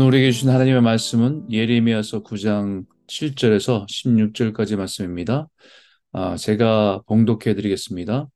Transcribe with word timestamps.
오늘 0.00 0.08
우리에게 0.14 0.30
주신 0.30 0.48
하나님의 0.48 0.80
말씀은 0.80 1.52
예레미야서 1.52 2.22
9장 2.22 2.86
7절에서 3.06 3.86
16절까지 3.86 4.76
말씀입니다. 4.76 5.46
아, 6.12 6.36
제가 6.36 7.02
봉독해 7.06 7.54
드리겠습니다. 7.54 8.26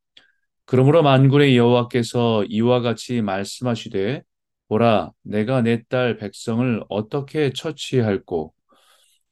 그러므로 0.67 1.03
만군의 1.03 1.57
여호와께서 1.57 2.45
이와 2.45 2.81
같이 2.83 3.23
말씀하시되 3.23 4.21
보라 4.69 5.13
내가 5.23 5.63
내 5.63 5.83
딸 5.89 6.19
백성을 6.19 6.85
어떻게 6.91 7.51
처치할꼬 7.55 8.53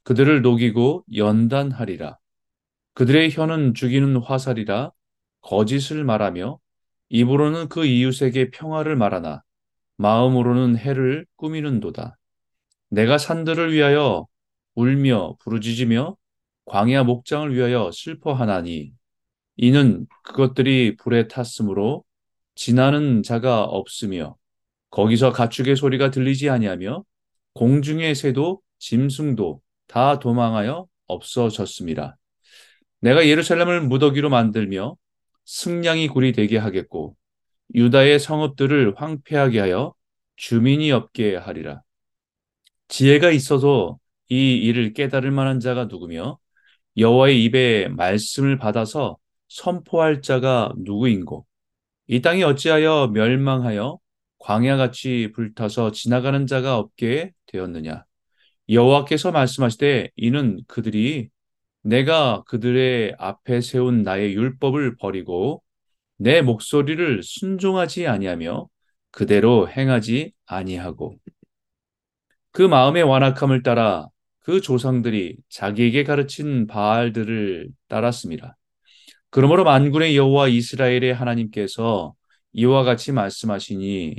그들을 0.02 0.40
녹이고 0.40 1.04
연단하리라 1.14 2.16
그들의 2.94 3.30
혀는 3.30 3.74
죽이는 3.74 4.16
화살이라 4.16 4.90
거짓을 5.42 6.02
말하며 6.04 6.58
입으로는 7.10 7.68
그 7.68 7.84
이웃에게 7.84 8.52
평화를 8.52 8.96
말하나 8.96 9.42
마음으로는 9.98 10.78
해를 10.78 11.26
꾸미는도다. 11.36 12.16
내가 12.92 13.16
산들을 13.16 13.72
위하여 13.72 14.26
울며 14.74 15.36
부르짖으며 15.40 16.14
광야 16.66 17.04
목장을 17.04 17.54
위하여 17.54 17.90
슬퍼하나니 17.90 18.92
이는 19.56 20.06
그것들이 20.22 20.96
불에 20.96 21.26
탔으므로 21.26 22.04
지나는 22.54 23.22
자가 23.22 23.64
없으며 23.64 24.36
거기서 24.90 25.32
가축의 25.32 25.76
소리가 25.76 26.10
들리지 26.10 26.50
아니하며 26.50 27.02
공중의 27.54 28.14
새도 28.14 28.60
짐승도 28.78 29.62
다 29.86 30.18
도망하여 30.18 30.86
없어졌습니다. 31.06 32.18
내가 33.00 33.26
예루살렘을 33.26 33.80
무더기로 33.80 34.28
만들며 34.28 34.96
승냥이 35.46 36.08
굴이 36.08 36.32
되게 36.32 36.58
하겠고 36.58 37.16
유다의 37.74 38.20
성읍들을 38.20 38.96
황폐하게 38.98 39.60
하여 39.60 39.94
주민이 40.36 40.92
없게 40.92 41.36
하리라. 41.36 41.82
지혜가 42.92 43.30
있어서 43.30 43.98
이 44.28 44.54
일을 44.58 44.92
깨달을 44.92 45.30
만한 45.30 45.60
자가 45.60 45.86
누구며? 45.86 46.38
여호와의 46.98 47.42
입에 47.44 47.88
말씀을 47.88 48.58
받아서 48.58 49.16
선포할 49.48 50.20
자가 50.20 50.74
누구인고? 50.76 51.46
이 52.08 52.20
땅이 52.20 52.42
어찌하여 52.42 53.10
멸망하여 53.14 53.98
광야같이 54.40 55.32
불타서 55.34 55.92
지나가는 55.92 56.46
자가 56.46 56.76
없게 56.76 57.32
되었느냐? 57.46 58.04
여호와께서 58.68 59.32
말씀하시되 59.32 60.10
이는 60.16 60.60
그들이 60.68 61.30
내가 61.80 62.42
그들의 62.46 63.14
앞에 63.18 63.62
세운 63.62 64.02
나의 64.02 64.34
율법을 64.34 64.98
버리고 64.98 65.62
내 66.18 66.42
목소리를 66.42 67.22
순종하지 67.22 68.06
아니하며 68.06 68.68
그대로 69.10 69.66
행하지 69.70 70.32
아니하고 70.44 71.16
그 72.52 72.62
마음의 72.62 73.02
완악함을 73.04 73.62
따라 73.62 74.08
그 74.40 74.60
조상들이 74.60 75.36
자기에게 75.48 76.04
가르친 76.04 76.66
바알들을 76.66 77.70
따랐습니다. 77.88 78.56
그러므로 79.30 79.64
만군의 79.64 80.16
여호와 80.16 80.48
이스라엘의 80.48 81.14
하나님께서 81.14 82.14
이와 82.52 82.84
같이 82.84 83.12
말씀하시니 83.12 84.16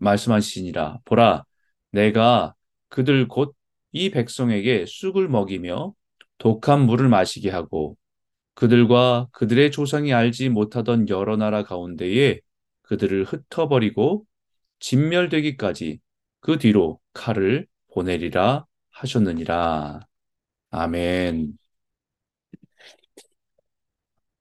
말씀하시니라 0.00 0.98
보라 1.04 1.44
내가 1.92 2.54
그들 2.88 3.28
곧 3.28 3.54
이 3.92 4.10
백성에게 4.10 4.84
쑥을 4.86 5.28
먹이며 5.28 5.94
독한 6.38 6.86
물을 6.86 7.08
마시게 7.08 7.50
하고 7.50 7.96
그들과 8.54 9.28
그들의 9.32 9.70
조상이 9.72 10.12
알지 10.12 10.48
못하던 10.50 11.08
여러 11.08 11.36
나라 11.36 11.64
가운데에 11.64 12.40
그들을 12.82 13.24
흩어버리고 13.24 14.26
진멸되기까지 14.80 16.00
그 16.40 16.58
뒤로 16.58 17.00
칼을 17.12 17.66
보내리라 17.92 18.66
하셨느니라. 18.90 20.00
아멘. 20.70 21.58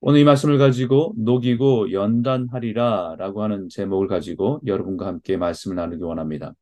오늘 0.01 0.21
이 0.21 0.23
말씀을 0.23 0.57
가지고 0.57 1.13
녹이고 1.17 1.91
연단하리라 1.91 3.15
라고 3.17 3.43
하는 3.43 3.67
제목을 3.69 4.07
가지고 4.07 4.61
여러분과 4.65 5.07
함께 5.07 5.35
말씀을 5.37 5.75
나누기 5.75 6.03
원합니다. 6.03 6.53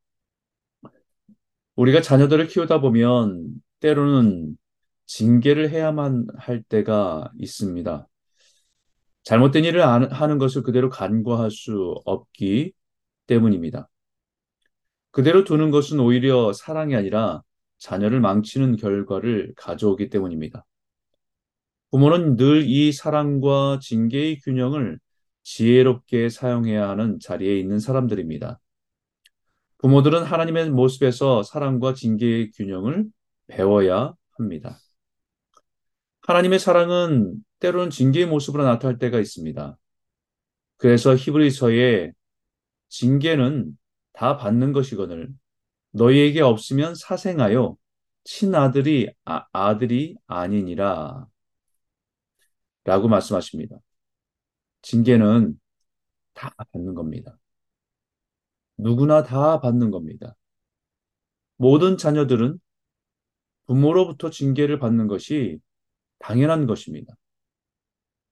우리가 1.76 2.02
자녀들을 2.02 2.48
키우다 2.48 2.82
보면 2.82 3.62
때로는 3.80 4.58
징계를 5.06 5.70
해야만 5.70 6.28
할 6.36 6.64
때가 6.64 7.32
있습니다. 7.38 8.08
잘못된 9.24 9.66
일을 9.66 9.86
하는 9.86 10.38
것을 10.40 10.64
그대로 10.64 10.90
간과할 10.90 11.52
수 11.52 11.96
없기 12.06 12.74
때문입니다. 13.28 13.90
그대로 15.12 15.44
두는 15.44 15.72
것은 15.72 16.00
오히려 16.00 16.54
사랑이 16.54 16.96
아니라 16.96 17.42
자녀를 17.80 18.20
망치는 18.20 18.76
결과를 18.78 19.54
가져오기 19.56 20.10
때문입니다. 20.10 20.66
부모는 21.92 22.36
늘 22.36 22.64
이 22.68 22.92
사랑과 22.92 23.80
징계의 23.82 24.40
균형을 24.42 25.00
지혜롭게 25.44 26.30
사용해야 26.30 26.90
하는 26.90 27.20
자리에 27.20 27.58
있는 27.58 27.80
사람들입니다. 27.80 28.60
부모들은 29.78 30.24
하나님의 30.24 30.72
모습에서 30.72 31.44
사랑과 31.44 31.94
징계의 31.94 32.52
균형을 32.52 33.06
배워야 33.48 34.14
합니다. 34.38 34.78
하나님의 36.22 36.60
사랑은 36.60 37.36
때로는 37.60 37.90
징계의 37.90 38.26
모습으로 38.26 38.64
나타날 38.66 38.98
때가 38.98 39.20
있습니다. 39.20 39.78
그래서 40.78 41.16
히브리서에 41.16 42.12
징계는 42.90 43.78
다 44.18 44.36
받는 44.36 44.74
것이거늘 44.74 45.30
너희에게 45.92 46.42
없으면 46.42 46.96
사생하여 46.96 47.78
친아들이 48.24 49.14
아, 49.26 49.46
아들이 49.52 50.18
아니니라 50.26 51.28
라고 52.84 53.08
말씀하십니다. 53.10 53.78
징계는 54.82 55.60
다 56.34 56.52
받는 56.58 56.96
겁니다. 56.96 57.38
누구나 58.78 59.22
다 59.22 59.60
받는 59.60 59.92
겁니다. 59.92 60.36
모든 61.58 61.96
자녀들은 61.96 62.60
부모로부터 63.68 64.32
징계를 64.32 64.80
받는 64.80 65.06
것이 65.06 65.60
당연한 66.18 66.66
것입니다. 66.66 67.14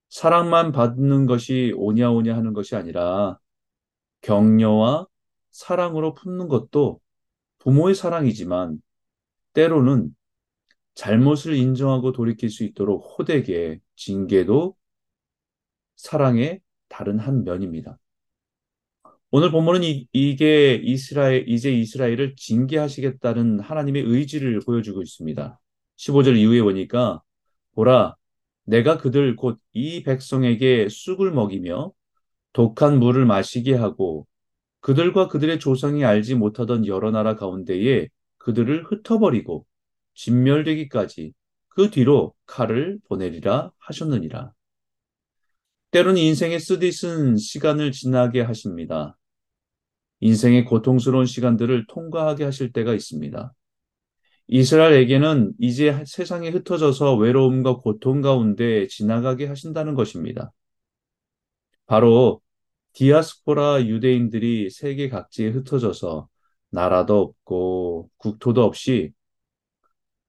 사랑만 0.09 0.71
받는 0.71 1.27
것이 1.27 1.73
오냐오냐 1.75 2.35
하는 2.35 2.53
것이 2.53 2.75
아니라 2.75 3.37
격려와 4.21 5.05
사랑으로 5.55 6.13
품는 6.15 6.49
것도 6.49 6.99
부모의 7.59 7.95
사랑이지만 7.95 8.81
때로는 9.53 10.13
잘못을 10.95 11.55
인정하고 11.55 12.11
돌이킬 12.11 12.49
수 12.49 12.63
있도록 12.65 13.17
호되게 13.17 13.79
징계도 13.95 14.75
사랑의 15.95 16.61
다른 16.89 17.19
한 17.19 17.45
면입니다. 17.45 17.97
오늘 19.31 19.49
본문은 19.51 19.83
이, 19.83 20.07
이게 20.13 20.75
이스라엘, 20.75 21.47
이제 21.47 21.71
이스라엘을 21.71 22.35
징계하시겠다는 22.35 23.59
하나님의 23.61 24.03
의지를 24.03 24.59
보여주고 24.59 25.01
있습니다. 25.01 25.59
15절 25.95 26.35
이후에 26.37 26.61
보니까 26.61 27.21
보라 27.75 28.15
내가 28.65 28.97
그들 28.97 29.35
곧 29.37 29.59
이 29.73 30.03
백성에게 30.03 30.87
쑥을 30.89 31.31
먹이며 31.31 31.91
독한 32.53 32.99
물을 32.99 33.25
마시게 33.25 33.73
하고 33.75 34.27
그들과 34.85 35.29
그들의 35.29 35.57
조상이 35.57 36.05
알지 36.05 36.35
못하던 36.35 36.85
여러 36.85 37.09
나라 37.09 37.35
가운데에 37.35 38.07
그들을 38.37 38.83
흩어버리고 38.83 39.65
진멸되기까지 40.13 41.33
그 41.69 41.89
뒤로 41.89 42.35
칼을 42.45 42.99
보내리라 43.07 43.71
하셨느니라. 43.79 44.53
때로는 45.89 46.21
인생의 46.21 46.59
쓰디쓴 46.59 47.37
시간을 47.37 47.93
지나게 47.93 48.41
하십니다. 48.41 49.17
인생의 50.19 50.65
고통스러운 50.65 51.25
시간들을 51.25 51.87
통과하게 51.87 52.43
하실 52.43 52.71
때가 52.71 52.93
있습니다. 52.93 53.53
이스라엘에게는 54.49 55.53
이제 55.57 56.03
세상에 56.05 56.49
흩어져서 56.49 57.15
외로움과 57.15 57.77
고통 57.77 58.21
가운데 58.21 58.85
지나가게 58.85 59.47
하신다는 59.47 59.95
것입니다. 59.95 60.51
바로 61.87 62.44
디아스포라 62.95 63.85
유대인들이 63.85 64.69
세계 64.69 65.09
각지에 65.09 65.49
흩어져서 65.49 66.29
나라도 66.69 67.19
없고 67.19 68.09
국토도 68.17 68.63
없이 68.63 69.11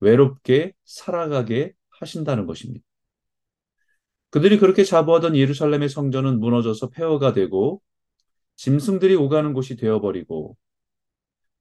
외롭게 0.01 0.75
살아가게 0.85 1.75
하신다는 1.91 2.47
것입니다. 2.47 2.85
그들이 4.31 4.59
그렇게 4.59 4.83
자부하던 4.83 5.37
예루살렘의 5.37 5.89
성전은 5.89 6.41
무너져서 6.41 6.91
폐허가 6.91 7.33
되고 7.33 7.81
짐승들이 8.57 9.15
오가는 9.15 9.53
곳이 9.53 9.77
되어버리고 9.77 10.57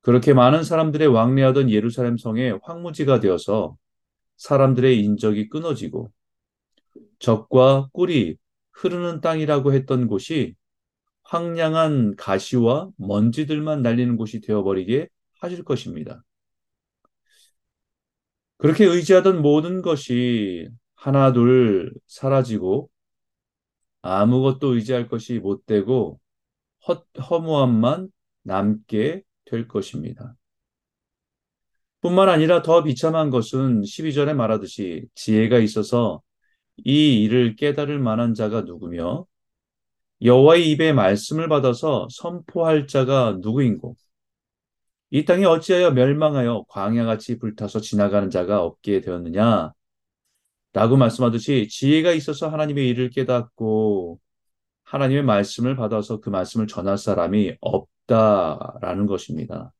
그렇게 0.01 0.33
많은 0.33 0.63
사람들의 0.63 1.07
왕래하던 1.07 1.69
예루살렘 1.69 2.17
성의 2.17 2.59
황무지가 2.63 3.19
되어서 3.19 3.77
사람들의 4.37 4.99
인적이 5.03 5.49
끊어지고 5.49 6.11
적과 7.19 7.89
꿀이 7.93 8.37
흐르는 8.71 9.21
땅이라고 9.21 9.73
했던 9.73 10.07
곳이 10.07 10.55
황량한 11.35 12.15
가시와 12.15 12.89
먼지들만 12.95 13.81
날리는 13.81 14.15
곳이 14.15 14.39
되어버리게 14.39 15.09
하실 15.39 15.63
것입니다. 15.63 16.23
그렇게 18.57 18.85
의지하던 18.85 19.41
모든 19.41 19.81
것이 19.81 20.69
하나둘 20.95 21.93
사라지고 22.07 22.89
아무것도 24.01 24.75
의지할 24.75 25.09
것이 25.09 25.39
못 25.39 25.65
되고 25.65 26.19
허, 26.87 27.03
허무함만 27.19 28.09
남게 28.43 29.23
될 29.45 29.67
것입니다. 29.67 30.35
뿐만 31.99 32.29
아니라 32.29 32.61
더 32.61 32.83
비참한 32.83 33.29
것은 33.29 33.81
12절에 33.83 34.33
말하듯이 34.33 35.07
지혜가 35.15 35.59
있어서 35.59 36.21
이 36.77 37.23
일을 37.23 37.55
깨달을 37.55 37.99
만한 37.99 38.33
자가 38.33 38.61
누구며 38.61 39.25
여호와의 40.21 40.71
입에 40.71 40.93
말씀을 40.93 41.49
받아서 41.49 42.07
선포할 42.11 42.87
자가 42.87 43.37
누구인고 43.41 43.95
이 45.11 45.25
땅이 45.25 45.45
어찌하여 45.45 45.91
멸망하여 45.91 46.65
광야같이 46.69 47.37
불타서 47.39 47.79
지나가는 47.81 48.29
자가 48.29 48.63
없게 48.63 49.01
되었느냐 49.01 49.71
라고 50.73 50.97
말씀하듯이 50.97 51.67
지혜가 51.69 52.11
있어서 52.13 52.49
하나님의 52.49 52.89
일을 52.89 53.09
깨닫고 53.09 54.19
하나님의 54.83 55.23
말씀을 55.23 55.75
받아서 55.75 56.19
그 56.19 56.29
말씀을 56.29 56.67
전할 56.67 56.97
사람이 56.97 57.55
없다라는 57.61 59.05
것입니다. 59.07 59.73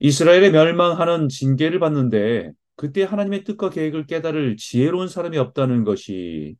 이스라엘의 0.00 0.52
멸망하는 0.52 1.28
징계를 1.28 1.80
받는데 1.80 2.52
그때 2.76 3.02
하나님의 3.02 3.44
뜻과 3.44 3.70
계획을 3.70 4.06
깨달을 4.06 4.56
지혜로운 4.56 5.08
사람이 5.08 5.36
없다는 5.38 5.84
것이 5.84 6.56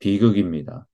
비극입니다. 0.00 0.86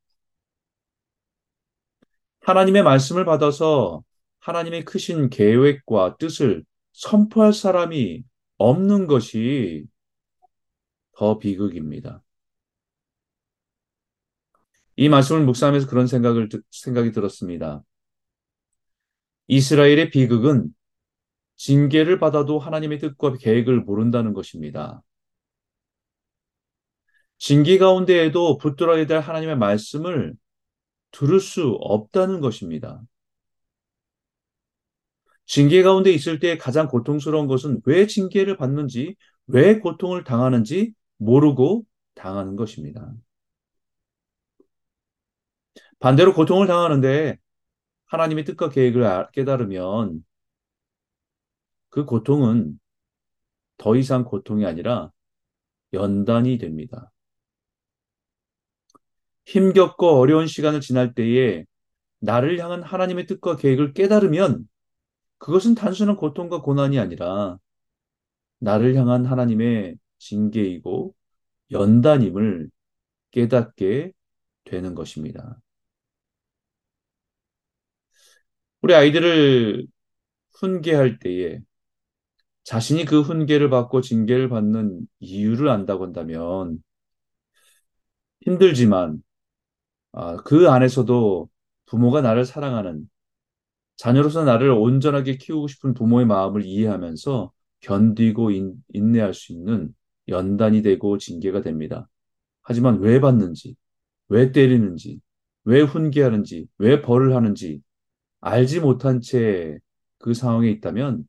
하나님의 2.40 2.82
말씀을 2.82 3.24
받아서 3.24 4.04
하나님의 4.40 4.84
크신 4.84 5.30
계획과 5.30 6.16
뜻을 6.18 6.64
선포할 6.92 7.52
사람이 7.52 8.22
없는 8.58 9.06
것이 9.06 9.86
더 11.16 11.38
비극입니다. 11.38 12.22
이 14.96 15.08
말씀을 15.08 15.44
묵상하면서 15.44 15.88
그런 15.88 16.06
생각을 16.06 16.48
생각이 16.70 17.12
들었습니다. 17.12 17.82
이스라엘의 19.48 20.10
비극은 20.10 20.74
징계를 21.56 22.18
받아도 22.18 22.58
하나님의 22.58 22.98
뜻과 22.98 23.34
계획을 23.38 23.80
모른다는 23.80 24.32
것입니다. 24.32 25.02
징계 27.38 27.78
가운데에도 27.78 28.58
붙들어야 28.58 29.06
될 29.06 29.20
하나님의 29.20 29.56
말씀을 29.58 30.34
들을 31.10 31.40
수 31.40 31.76
없다는 31.80 32.40
것입니다. 32.40 33.02
징계 35.46 35.82
가운데 35.82 36.10
있을 36.12 36.40
때 36.40 36.58
가장 36.58 36.88
고통스러운 36.88 37.46
것은 37.46 37.80
왜 37.84 38.06
징계를 38.06 38.56
받는지, 38.56 39.16
왜 39.46 39.78
고통을 39.78 40.24
당하는지 40.24 40.92
모르고 41.18 41.84
당하는 42.14 42.56
것입니다. 42.56 43.14
반대로 45.98 46.34
고통을 46.34 46.66
당하는데 46.66 47.38
하나님의 48.06 48.44
뜻과 48.44 48.70
계획을 48.70 49.28
깨달으면 49.32 50.24
그 51.88 52.04
고통은 52.04 52.78
더 53.78 53.96
이상 53.96 54.24
고통이 54.24 54.66
아니라 54.66 55.10
연단이 55.92 56.58
됩니다. 56.58 57.12
힘겹고 59.46 60.18
어려운 60.18 60.46
시간을 60.46 60.80
지날 60.80 61.14
때에 61.14 61.64
나를 62.20 62.58
향한 62.58 62.82
하나님의 62.82 63.26
뜻과 63.26 63.56
계획을 63.56 63.94
깨달으면 63.94 64.68
그것은 65.38 65.74
단순한 65.74 66.16
고통과 66.16 66.62
고난이 66.62 66.98
아니라 66.98 67.58
나를 68.58 68.96
향한 68.96 69.26
하나님의 69.26 69.96
징계이고 70.18 71.14
연단임을 71.70 72.70
깨닫게 73.30 74.12
되는 74.64 74.94
것입니다. 74.94 75.60
우리 78.82 78.94
아이들을 78.94 79.86
훈계할 80.54 81.18
때에 81.18 81.60
자신이 82.64 83.04
그 83.04 83.20
훈계를 83.20 83.70
받고 83.70 84.00
징계를 84.00 84.48
받는 84.48 85.06
이유를 85.20 85.68
안다고 85.68 86.04
한다면 86.04 86.82
힘들지만 88.40 89.22
아, 89.22 89.25
그 90.44 90.70
안에서도 90.70 91.48
부모가 91.86 92.20
나를 92.20 92.44
사랑하는 92.44 93.08
자녀로서 93.96 94.44
나를 94.44 94.70
온전하게 94.70 95.36
키우고 95.36 95.68
싶은 95.68 95.94
부모의 95.94 96.26
마음을 96.26 96.64
이해하면서 96.64 97.52
견디고 97.80 98.50
인, 98.50 98.74
인내할 98.92 99.34
수 99.34 99.52
있는 99.52 99.94
연단이 100.28 100.82
되고 100.82 101.18
징계가 101.18 101.62
됩니다. 101.62 102.08
하지만 102.62 102.98
왜 103.00 103.20
받는지, 103.20 103.76
왜 104.28 104.52
때리는지, 104.52 105.20
왜 105.64 105.80
훈계하는지, 105.80 106.66
왜 106.78 107.02
벌을 107.02 107.34
하는지 107.34 107.80
알지 108.40 108.80
못한 108.80 109.20
채 109.20 109.78
그 110.18 110.34
상황에 110.34 110.68
있다면 110.70 111.26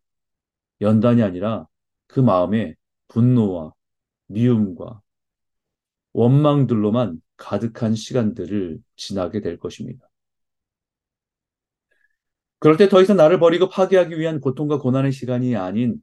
연단이 0.82 1.22
아니라 1.22 1.68
그 2.08 2.20
마음에 2.20 2.76
분노와 3.10 3.74
미움과 4.28 5.02
원망들로만 6.14 7.22
가득한 7.38 7.96
시간들을 7.96 8.80
지나게 8.96 9.42
될 9.42 9.58
것입니다. 9.58 10.10
그럴 12.60 12.78
때 12.78 12.90
더 12.90 13.02
이상 13.02 13.18
나를 13.18 13.40
버리고 13.40 13.70
파괴하기 13.70 14.18
위한 14.20 14.40
고통과 14.40 14.80
고난의 14.80 15.12
시간이 15.12 15.56
아닌 15.56 16.02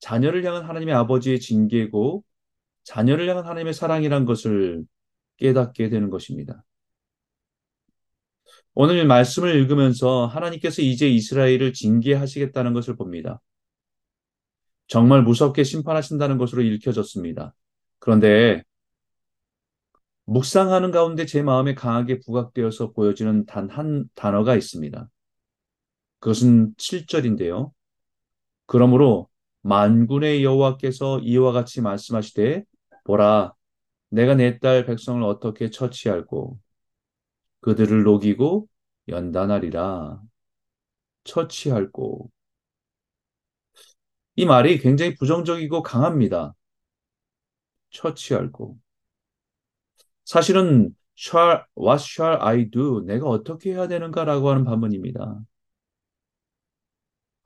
자녀를 0.00 0.44
향한 0.44 0.64
하나님의 0.64 0.94
아버지의 0.94 1.40
징계고 1.40 2.24
자녀를 2.84 3.28
향한 3.28 3.46
하나님의 3.46 3.74
사랑이란 3.74 4.24
것을 4.24 4.84
깨닫게 5.38 5.88
되는 5.88 6.10
것입니다. 6.10 6.64
오늘 8.74 9.06
말씀을 9.06 9.54
읽으면서 9.56 10.26
하나님께서 10.26 10.82
이제 10.82 11.08
이스라엘을 11.08 11.72
징계하시겠다는 11.72 12.72
것을 12.72 12.96
봅니다. 12.96 13.40
정말 14.86 15.22
무섭게 15.22 15.62
심판하신다는 15.64 16.38
것으로 16.38 16.62
읽혀졌습니다. 16.62 17.54
그런데 17.98 18.62
묵상하는 20.24 20.90
가운데 20.90 21.26
제 21.26 21.42
마음에 21.42 21.74
강하게 21.74 22.20
부각되어서 22.20 22.92
보여지는 22.92 23.46
단 23.46 23.68
한 23.70 24.04
단어가 24.14 24.56
있습니다. 24.56 25.08
그것은 26.20 26.74
7절인데요. 26.76 27.72
그러므로 28.66 29.28
만군의 29.62 30.44
여호와께서 30.44 31.20
이와 31.20 31.52
같이 31.52 31.80
말씀하시되 31.82 32.64
보라 33.04 33.52
내가 34.10 34.34
내 34.34 34.58
딸 34.60 34.86
백성을 34.86 35.22
어떻게 35.24 35.70
처치할고 35.70 36.58
그들을 37.60 38.02
녹이고 38.04 38.68
연단하리라 39.08 40.20
처치할고 41.24 42.30
이 44.36 44.44
말이 44.46 44.78
굉장히 44.78 45.14
부정적이고 45.14 45.82
강합니다. 45.82 46.54
처치할고. 47.90 48.76
사실은 50.24 50.94
shall, 51.16 51.64
what 51.78 52.02
shall 52.02 52.38
I 52.42 52.70
do? 52.70 53.02
내가 53.06 53.28
어떻게 53.28 53.72
해야 53.72 53.88
되는가라고 53.88 54.50
하는 54.50 54.64
반문입니다. 54.64 55.40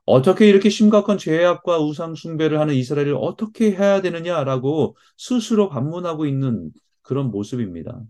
어떻게 0.05 0.47
이렇게 0.47 0.69
심각한 0.69 1.17
죄악과 1.17 1.79
우상 1.79 2.15
숭배를 2.15 2.59
하는 2.59 2.73
이스라엘을 2.75 3.15
어떻게 3.15 3.71
해야 3.71 4.01
되느냐라고 4.01 4.95
스스로 5.17 5.67
반문하고 5.69 6.25
있는 6.25 6.71
그런 7.01 7.29
모습입니다. 7.29 8.01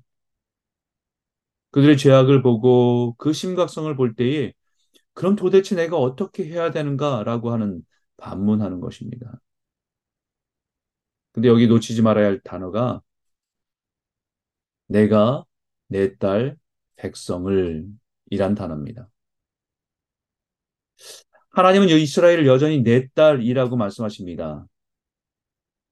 그들의 1.72 1.98
죄악을 1.98 2.42
보고 2.42 3.16
그 3.18 3.34
심각성을 3.34 3.96
볼 3.96 4.16
때에 4.16 4.54
그럼 5.14 5.36
도대체 5.36 5.76
내가 5.76 5.98
어떻게 5.98 6.46
해야 6.46 6.72
되는가라고 6.72 7.52
하는 7.52 7.84
반문하는 8.18 8.80
것입니다. 8.80 9.40
근데 11.32 11.50
여기 11.50 11.68
놓치지 11.68 12.02
말아야 12.02 12.28
할 12.28 12.40
단어가 12.44 13.02
내가 14.88 15.46
내 15.88 16.15
딸 16.17 16.58
백성을 16.98 17.86
이란 18.29 18.56
단어입니다. 18.56 19.10
하나님은 21.51 21.89
이스라엘을 21.89 22.46
여전히 22.48 22.82
내 22.84 23.08
딸이라고 23.10 23.77
말씀하십니다. 23.77 24.65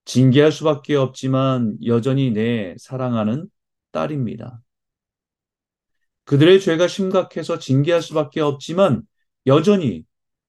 징계할 0.05 0.51
수밖에 0.51 0.95
없지만 0.95 1.77
여전히 1.85 2.31
내 2.31 2.75
사랑하는 2.77 3.49
딸입니다. 3.91 4.61
그들의 6.25 6.59
죄가 6.59 6.87
심각해서 6.87 7.59
징계할 7.59 8.01
수밖에 8.01 8.41
없지만 8.41 9.03
여전히 9.47 10.05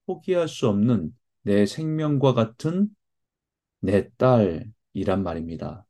포기할 0.07 0.49
수 0.49 0.69
없는 0.69 1.15
내 1.43 1.67
생명과 1.67 2.35
같은 2.35 2.89
내 3.81 4.11
딸이란 4.17 5.23
말입니다. 5.23 5.86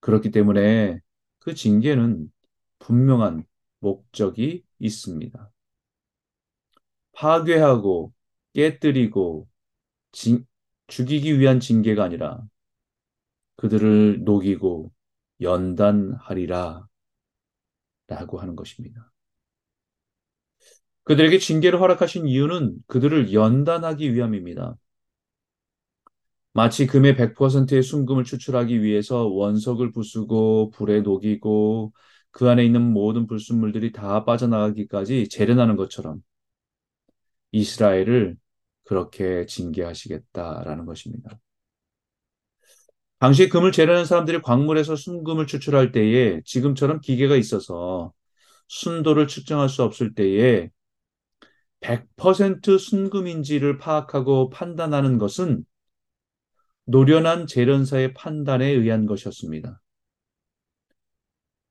그렇기 0.00 0.30
때문에 0.30 1.00
그 1.38 1.54
징계는 1.54 2.32
분명한 2.78 3.44
목적이 3.80 4.64
있습니다. 4.78 5.50
파괴하고 7.12 8.12
깨뜨리고 8.54 9.48
진, 10.12 10.46
죽이기 10.86 11.38
위한 11.38 11.60
징계가 11.60 12.04
아니라 12.04 12.42
그들을 13.56 14.24
녹이고 14.24 14.90
연단하리라 15.40 16.88
라고 18.06 18.40
하는 18.40 18.56
것입니다. 18.56 19.12
그들에게 21.04 21.38
징계를 21.38 21.80
허락하신 21.80 22.26
이유는 22.26 22.78
그들을 22.86 23.32
연단하기 23.32 24.14
위함입니다. 24.14 24.76
마치 26.52 26.86
금의 26.86 27.16
100%의 27.16 27.82
순금을 27.82 28.24
추출하기 28.24 28.82
위해서 28.82 29.26
원석을 29.26 29.92
부수고 29.92 30.70
불에 30.70 31.00
녹이고 31.00 31.92
그 32.32 32.48
안에 32.48 32.64
있는 32.64 32.82
모든 32.82 33.26
불순물들이 33.26 33.92
다 33.92 34.24
빠져나가기까지 34.24 35.28
재련하는 35.28 35.76
것처럼 35.76 36.22
이스라엘을 37.52 38.36
그렇게 38.84 39.46
징계하시겠다라는 39.46 40.86
것입니다. 40.86 41.38
당시 43.18 43.48
금을 43.48 43.70
재련하는 43.70 44.06
사람들이 44.06 44.40
광물에서 44.42 44.96
순금을 44.96 45.46
추출할 45.46 45.92
때에 45.92 46.40
지금처럼 46.44 47.00
기계가 47.00 47.36
있어서 47.36 48.12
순도를 48.68 49.28
측정할 49.28 49.68
수 49.68 49.82
없을 49.82 50.14
때에 50.14 50.70
100% 51.80 52.78
순금인지를 52.78 53.78
파악하고 53.78 54.50
판단하는 54.50 55.18
것은 55.18 55.64
노련한 56.90 57.46
재련사의 57.46 58.14
판단에 58.14 58.66
의한 58.66 59.06
것이었습니다. 59.06 59.80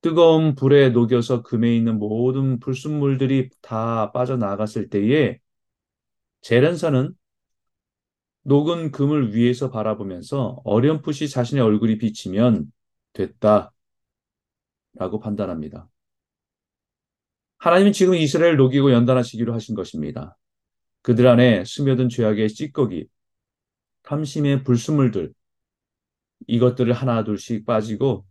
뜨거운 0.01 0.55
불에 0.55 0.91
녹여서 0.91 1.41
금에 1.43 1.75
있는 1.75 1.99
모든 1.99 2.59
불순물들이 2.59 3.49
다 3.61 4.13
빠져나갔을 4.13 4.89
때에 4.89 5.39
재련사는 6.39 7.13
녹은 8.43 8.91
금을 8.91 9.35
위에서 9.35 9.69
바라보면서 9.69 10.61
어렴풋이 10.63 11.27
자신의 11.27 11.61
얼굴이 11.61 11.97
비치면 11.97 12.71
됐다 13.11 13.73
라고 14.93 15.19
판단합니다. 15.19 15.89
하나님은 17.57 17.91
지금 17.91 18.15
이스라엘 18.15 18.55
녹이고 18.55 18.93
연단하시기로 18.93 19.53
하신 19.53 19.75
것입니다. 19.75 20.37
그들 21.01 21.27
안에 21.27 21.65
스며든 21.65 22.07
죄악의 22.07 22.47
찌꺼기, 22.49 23.09
탐심의 24.09 24.63
불순물들, 24.63 25.33
이것들을 26.47 26.91
하나 26.93 27.23
둘씩 27.23 27.63
빠지고 27.63 28.25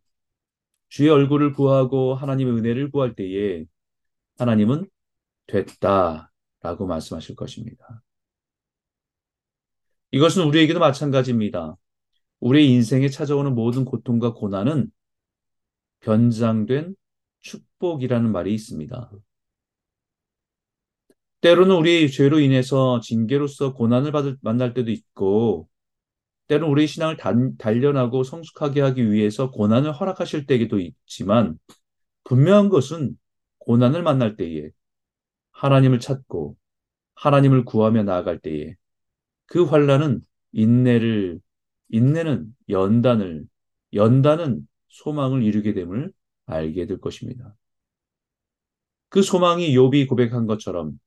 주의 0.89 1.09
얼굴을 1.09 1.53
구하고 1.53 2.15
하나님의 2.17 2.55
은혜를 2.55 2.91
구할 2.91 3.15
때에 3.15 3.65
하나님은 4.39 4.91
됐다 5.47 6.33
라고 6.63 6.87
말씀하실 6.87 7.37
것입니다. 7.37 8.03
이것은 10.11 10.45
우리에게도 10.47 10.81
마찬가지입니다. 10.81 11.77
우리의 12.41 12.71
인생에 12.71 13.09
찾아오는 13.09 13.55
모든 13.55 13.85
고통과 13.85 14.35
고난은 14.35 14.91
변장된 16.01 16.97
축복이라는 17.39 18.33
말이 18.33 18.53
있습니다. 18.53 19.13
때로는 21.41 21.77
우리의 21.77 22.11
죄로 22.11 22.41
인해서 22.41 23.01
징계로서 23.01 23.75
고난을 23.75 24.13
받을, 24.13 24.37
만날 24.43 24.75
때도 24.75 24.91
있고, 24.91 25.69
때로는 26.49 26.73
우리의 26.73 26.89
신앙을 26.89 27.17
단, 27.17 27.57
단련하고 27.57 28.25
성숙하게 28.25 28.81
하기 28.81 29.13
위해서 29.13 29.51
고난을 29.51 29.93
허락하실 29.93 30.47
때도 30.47 30.81
있지만, 30.81 31.59
분명한 32.25 32.69
것은 32.71 33.17
고난을 33.59 34.03
만날 34.03 34.37
때에 34.37 34.71
하나님을 35.53 36.01
찾고 36.01 36.57
하나님을 37.15 37.65
구하며 37.65 38.05
나아갈 38.05 38.39
때에 38.39 38.77
그 39.47 39.65
환란은 39.65 40.25
인내를 40.53 41.41
인내는 41.91 42.55
연단을 42.69 43.47
연단은 43.95 44.69
소망을 44.89 45.43
이루게 45.43 45.75
됨을 45.75 46.13
알게 46.47 46.87
될 46.87 47.01
것입니다. 47.01 47.57
그 49.09 49.23
소망이 49.23 49.75
욥이 49.75 50.09
고백한 50.09 50.47
것처럼 50.47 50.99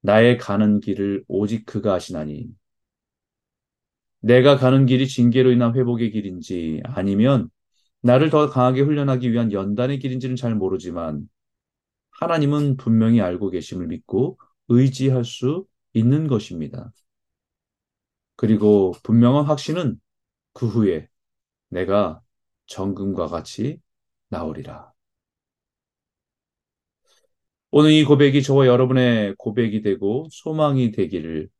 나의 0.00 0.38
가는 0.38 0.80
길을 0.80 1.24
오직 1.28 1.66
그가 1.66 1.94
아시나니 1.94 2.48
내가 4.20 4.56
가는 4.56 4.86
길이 4.86 5.06
징계로 5.06 5.50
인한 5.52 5.74
회복의 5.76 6.10
길인지 6.10 6.80
아니면 6.84 7.50
나를 8.00 8.30
더 8.30 8.48
강하게 8.48 8.82
훈련하기 8.82 9.32
위한 9.32 9.52
연단의 9.52 9.98
길인지는 9.98 10.36
잘 10.36 10.54
모르지만 10.54 11.28
하나님은 12.12 12.76
분명히 12.76 13.20
알고 13.20 13.50
계심을 13.50 13.86
믿고 13.86 14.38
의지할 14.68 15.24
수 15.24 15.66
있는 15.92 16.26
것입니다. 16.26 16.92
그리고 18.36 18.92
분명한 19.02 19.46
확신은 19.46 20.00
그 20.52 20.66
후에 20.66 21.08
내가 21.68 22.20
정금과 22.66 23.28
같이 23.28 23.80
나오리라. 24.28 24.92
오늘 27.70 27.92
이 27.92 28.02
고백이 28.04 28.42
저와 28.42 28.66
여러분의 28.66 29.34
고백이 29.36 29.82
되고 29.82 30.26
소망이 30.30 30.90
되기를, 30.90 31.50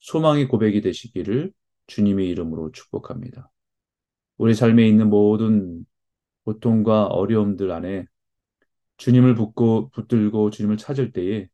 소망의 0.00 0.48
고백이 0.48 0.80
되시기를 0.80 1.52
주님의 1.88 2.28
이름으로 2.30 2.72
축복합니다. 2.72 3.50
우리 4.38 4.54
삶에 4.54 4.88
있는 4.88 5.10
모든 5.10 5.84
고통과 6.44 7.06
어려움들 7.06 7.70
안에 7.70 8.06
주님을 8.96 9.34
붙고 9.34 9.90
붙들고 9.90 10.50
주님을 10.50 10.78
찾을 10.78 11.12
때에 11.12 11.48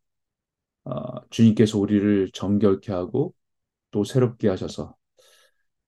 어, 0.85 1.29
주님께서 1.31 1.79
우리를 1.79 2.31
정결케 2.33 2.93
하고 2.93 3.35
또 3.91 4.05
새롭게 4.05 4.49
하셔서 4.49 4.95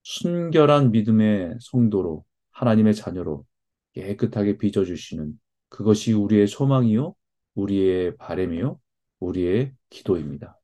순결한 0.03 0.91
믿음의 0.91 1.57
성도로 1.61 2.25
하나님의 2.51 2.93
자녀로 2.95 3.45
깨끗하게 3.93 4.57
빚어주시는 4.57 5.39
그것이 5.69 6.13
우리의 6.13 6.47
소망이요, 6.47 7.15
우리의 7.57 8.15
바램이요, 8.17 8.79
우리의 9.19 9.73
기도입니다. 9.89 10.57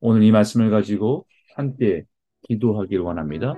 오늘 0.00 0.22
이 0.22 0.32
말씀을 0.32 0.70
가지고 0.70 1.26
함께 1.54 2.04
기도하길 2.42 2.98
원합니다. 3.00 3.54